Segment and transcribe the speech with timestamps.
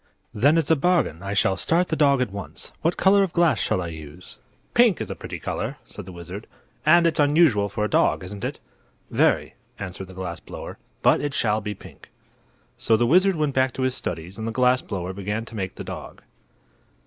[0.33, 1.21] "Then it's a bargain.
[1.21, 2.73] I'll start the dog at once.
[2.81, 4.39] What color of glass shall I use?"
[4.73, 6.47] "Pink is a pretty color," said the wizard,
[6.87, 8.59] "and it's unusual for a dog, isn't it?"
[9.11, 12.09] "Very," answered the glass blower; "but it shall be pink."
[12.79, 15.75] So the wizard went back to his studies and the glass blower began to make
[15.75, 16.23] the dog.